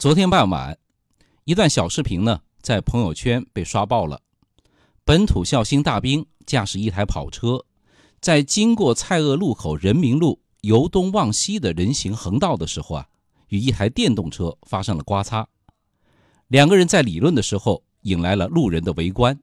[0.00, 0.78] 昨天傍晚，
[1.44, 4.22] 一段小视频呢，在朋友圈被刷爆了。
[5.04, 7.66] 本土孝心大兵驾驶一台跑车，
[8.18, 13.08] 在经过蔡锷路口人民路由东往西的人行横道的时候啊，
[13.48, 15.46] 与一台电动车发生了刮擦。
[16.48, 19.38] 两个人在理论的时候，引来了路人的围观。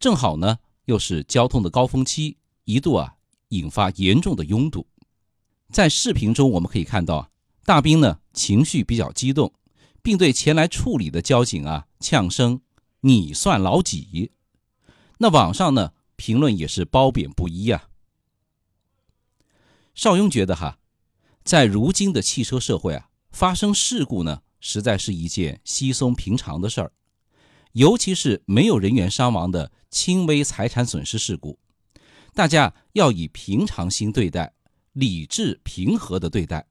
[0.00, 3.14] 正好呢，又是交通的高峰期，一度啊，
[3.50, 4.84] 引发严重的拥堵。
[5.70, 7.30] 在视频中，我们可以看到，
[7.64, 9.52] 大兵呢情绪比较激动，
[10.06, 12.60] 并对前来处理的交警啊呛声
[13.02, 14.30] ：“你算老几？”
[15.18, 17.88] 那网上呢评论也是褒贬不一啊。
[19.96, 20.78] 邵雍觉得哈，
[21.42, 26.92] 在如今的汽车社会啊，发生事故呢，实在是一件稀松平常的事儿，
[27.72, 31.58] 尤其是没有人员伤亡的轻微财产损失事故，
[32.32, 34.54] 大家要以平常心对待。
[34.92, 36.68] 理智平和的对待，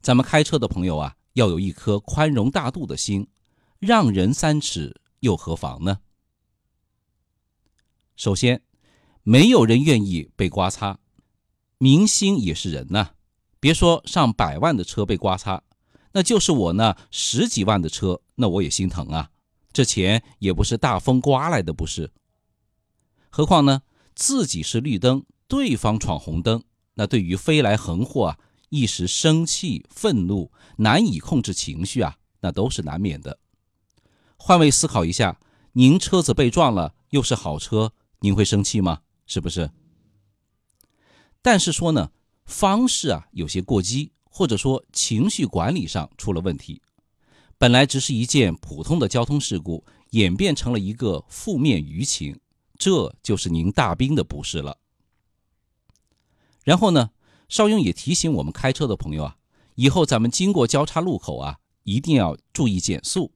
[0.00, 3.28] 咱们开车的朋友啊，要有一颗宽容大度的心，
[3.78, 6.00] 让人三尺又何妨呢？
[8.16, 8.62] 首先，
[9.22, 10.98] 没有人愿意被刮擦，
[11.78, 13.10] 明星也是人呐。
[13.60, 15.62] 别说上百万的车被刮擦，
[16.12, 19.30] 那就是我那十几万的车，那我也心疼啊。
[19.72, 22.12] 这钱也不是大风刮来的，不是？
[23.30, 23.82] 何况呢，
[24.14, 26.62] 自己是绿灯，对方闯红灯。
[26.94, 28.38] 那对于飞来横祸啊，
[28.74, 33.38] 一时生气、愤怒，难以控制情绪啊，那都是难免的。
[34.36, 35.38] 换位思考一下，
[35.74, 39.02] 您车子被撞了，又是好车，您会生气吗？
[39.26, 39.70] 是不是？
[41.40, 42.10] 但是说呢，
[42.46, 46.82] 方式啊有些过激，或者说情绪管理上出了问题。
[47.56, 52.40] 本来只是一件普通的交通事故，演变成了一个负面舆情，
[52.76, 54.78] 这就是您大兵的不是了。
[56.64, 57.10] 然后呢，
[57.54, 59.36] 邵勇也提醒我们开车的朋友啊，
[59.76, 63.30] 以后咱们经过交叉路口啊，一定要注意减速。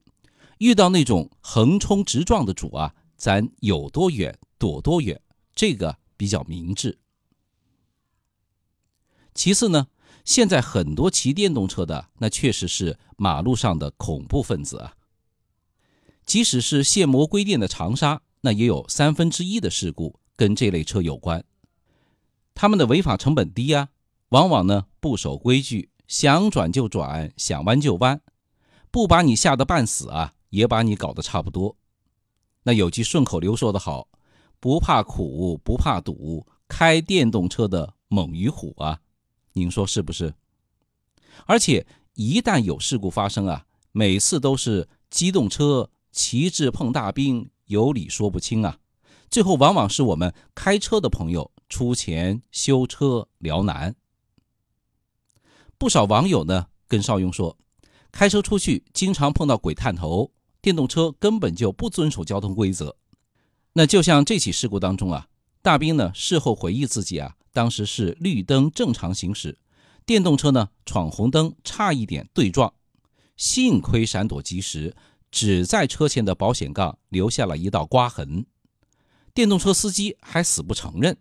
[0.59, 5.23] 遇到那种横冲直撞的主啊，咱有多远躲多远，
[5.55, 6.99] 这个比较明智。
[9.37, 9.87] 其次呢，
[10.25, 14.97] 现在很多骑电动车的，那确实是马路上的恐怖分子啊。
[16.27, 21.45] 即使是限摩规电的长沙，那也有三分之一的事故跟这类车有关。
[22.53, 23.91] 他们的违法成本低啊，
[24.31, 28.21] 往往呢不守规矩，想转就转，想弯就弯，
[28.91, 31.77] 不把你吓得半死啊，也把你搞得差不多。
[32.65, 34.09] 那有句顺口溜说得好
[34.61, 39.00] ：“不怕苦，不怕堵，开电动车的猛于虎啊！”
[39.55, 40.34] 您说是不是？
[41.47, 48.78] 而且一旦有事故发生啊，每次都是机动车旗帜碰大兵，有理说不清啊，
[49.31, 51.50] 最后往往是我们开车的朋友。
[51.71, 53.95] 出钱修车辽难，
[55.78, 57.56] 不少网友呢跟邵雍说，
[58.11, 62.97] 开车出去经常碰到鬼探头，电动车根本就不遵守交通规则。
[63.75, 65.28] 那就像这起事故当中啊，
[65.62, 69.56] 大兵呢事后回忆自己啊，当时是绿灯正常行驶，
[70.05, 72.75] 电动车呢闯红灯，差一点对撞，
[73.37, 74.97] 幸亏闪躲及时，
[75.31, 78.45] 只在车前的保险杠留下了一道刮痕，
[79.33, 81.16] 电动车司机还死不承认。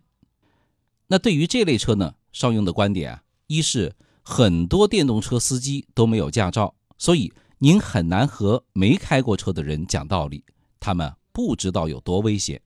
[1.06, 3.94] 那对于这类车呢，邵雍的观点啊，一是
[4.30, 10.44] 很多电动车司机都没有驾照，所以您很难和没开过车的人讲道理，
[10.78, 12.60] 他们不知道有多危险。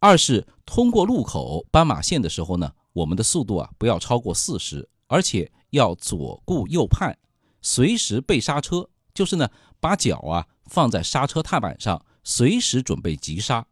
[0.00, 7.16] 二是通过路口斑马线的时候呢，我们的速度啊不要超过四十，而且要左顾右盼，
[7.62, 9.48] 随时备刹车，就是呢
[9.80, 13.66] 把脚啊放在刹车踏板上，随时准备急刹。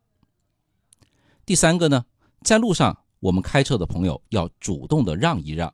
[1.44, 2.06] 第三个呢，
[2.42, 2.96] 在路上。
[3.20, 5.70] 我们开车的朋友要主动的让一让，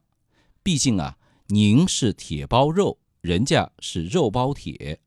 [0.66, 1.16] 毕竟啊，
[1.46, 4.98] 您是铁包肉，人家是肉包铁；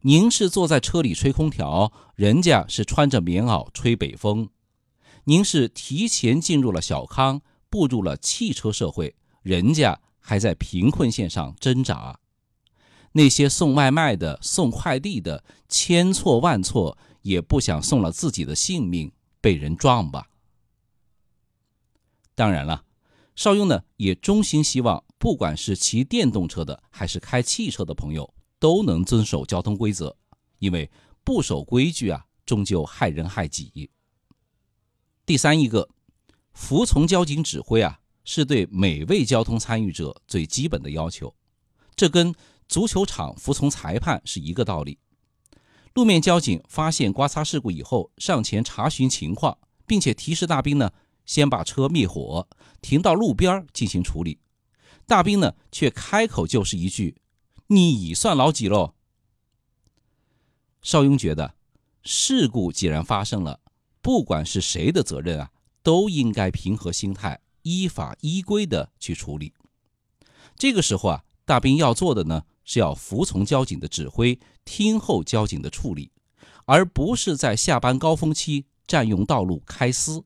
[0.00, 4.48] 您是坐在车里吹空调，人家是穿着棉袄吹北风；
[5.22, 7.40] 您是提前进入了小康，
[7.70, 12.18] 步入了汽车社会，人家还在贫困线上挣扎。
[13.12, 20.26] 那些送外卖的、送快递的，千错万错也不想送了自己的性命被人撞吧。
[22.34, 22.82] 当然了，
[23.36, 30.16] 邵雍呢也衷心希望，不管是骑电动车的还是开汽车的朋友，都能遵守交通规则，
[30.58, 30.90] 因为
[31.22, 33.90] 不守规矩啊，终究害人害己。
[35.26, 35.86] 第三一个，
[36.54, 41.34] 服从交警指挥啊，是对每位交通参与者最基本的要求，
[41.94, 42.34] 这跟
[42.68, 44.98] 足球场服从裁判是一个道理。
[45.92, 50.90] 路面交警发现刮擦事故以后，上前查询情况，并且提示大兵呢。
[51.26, 52.48] 先把车灭火，
[52.80, 54.38] 停到路边进行处理。
[55.04, 57.20] 大兵呢，却开口就是一句
[57.68, 58.94] ：“你算老几喽？
[60.80, 61.54] 邵雍觉得，
[62.02, 63.60] 事故既然发生了，
[64.00, 65.50] 不管是谁的责任啊，
[65.82, 69.52] 都应该平和心态，依法依规的去处理。
[70.56, 76.10] 这个时候啊，大兵要做的呢，是要服从交警的指挥，听候交警的处理，
[76.64, 80.24] 而不是在下班高峰期占用道路开撕。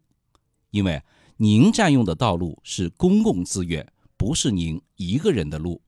[0.71, 1.03] 因为
[1.37, 5.81] 您占用的道路是公共资源，不是您一个人的路。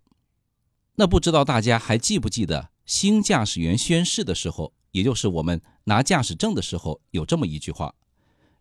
[0.94, 7.94] 那不知道大家还记不记得新驾驶员宣誓的时候，也就是我们拿驾驶证的时候，有这么一句话：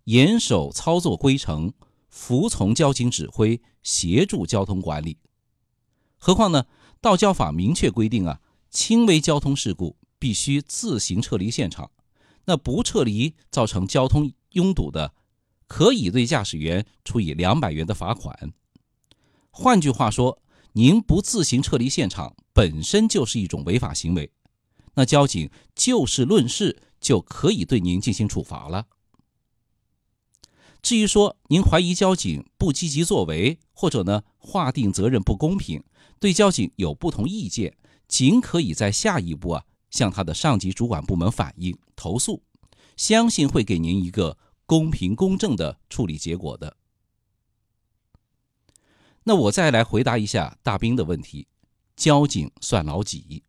[0.06, 1.74] 严守操作规程，
[2.08, 5.18] 服从交警指挥，协助交通管理。
[6.18, 6.66] 何况呢？
[7.02, 11.90] 道交法明确规定啊，轻微交通事故必须自行撤离现场。
[12.46, 15.14] 那不撤离造成交通拥堵的，
[15.72, 18.52] 可以对驾驶员处以两百元的罚款。
[19.52, 20.38] 换句话说，
[20.74, 24.30] 您不自行撤离现场本身就是一种违法行为，
[24.96, 28.88] 那交警就事论事就可以对您进行处罚了。
[30.82, 35.82] 至于说您怀疑交警不积极作为，或者呢划定责任不公平。
[36.20, 37.78] 对交警有不同意见，
[38.10, 42.44] 仅可以在下一步啊向他的上级主管部门反映投诉，
[42.98, 44.38] 相信会给您一个
[44.72, 46.78] 公平公正的处理结果的。
[49.24, 51.50] 那我再来回答一下大兵的问题：
[51.98, 53.44] 交警算老几？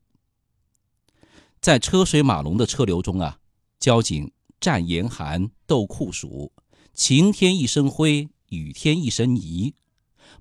[1.61, 3.39] 在车水马龙的车流中啊，
[3.79, 6.51] 交警战严寒斗酷暑，
[6.93, 9.77] 晴天一身灰，雨天一身泥，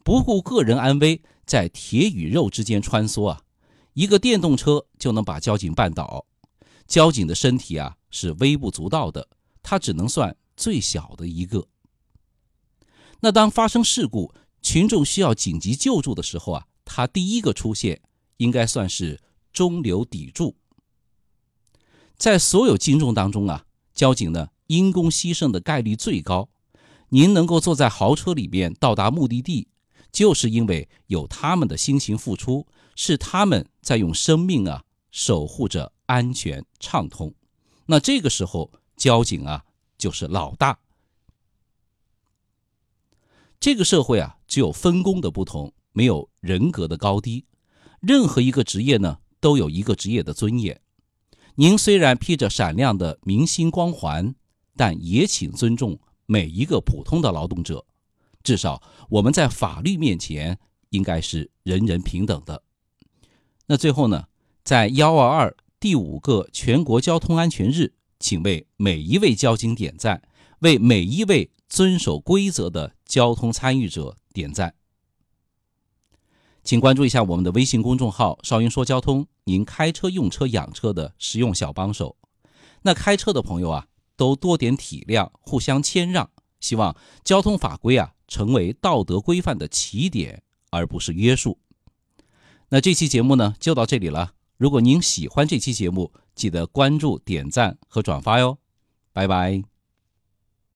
[0.04, 1.22] 不顾个人安危。
[1.46, 3.44] 在铁与肉之间穿梭啊，
[3.94, 6.26] 一个电动车就能把交警绊倒。
[6.88, 9.30] 交警的身体啊是微不足道的，
[9.62, 11.68] 他只能算最小的一个。
[13.22, 14.32] 那当发生事故，
[14.62, 18.00] 群众需要紧急救助的时候啊，他第一个出现，
[18.38, 19.20] 应该算是
[19.52, 20.56] 中流砥柱。
[22.16, 26.48] 在所有惊众当中啊，交警呢因公牺牲的概率最高。
[27.10, 29.68] 您能够坐在豪车里面到达目的地。
[30.12, 37.34] 就是因为有他们的辛勤付出，是他们在用生命啊守护着安全畅通。
[37.86, 39.64] 那这个时候，交警啊
[40.02, 40.80] 就是老大。
[43.60, 47.46] 这个社会啊，只有分工的不同，没有人格的高低。
[48.00, 50.82] 任何一个职业呢，都有一个职业的尊严。
[51.54, 54.34] 您虽然披着闪亮的明星光环，
[54.76, 57.86] 但也请尊重每一个普通的劳动者。
[58.42, 60.58] 至少我们在法律面前
[60.90, 62.64] 应该是人人平等的。
[63.68, 64.26] 那最后呢，
[64.64, 70.22] 在幺二二第五个全国交通安全日，请为每一位交警点赞，
[70.60, 74.76] 为每一位遵守规则的交通参与者点赞。
[76.64, 82.16] 请关注一下我们的微信公众号“少云说交通”，您开车、用车、养车的实用小帮手。
[82.84, 86.30] 那开车的朋友啊，都多点体谅，互相谦让，
[86.62, 86.96] 希望
[87.26, 88.14] 交通法规啊。
[88.28, 91.60] 成为道德规范的起点，而不是约束。
[92.70, 94.36] 那这期节目呢，就到这里了。
[94.62, 98.60] 如果您喜欢这期节目，记得关注、点赞和转发哟。
[99.12, 99.71] 拜拜。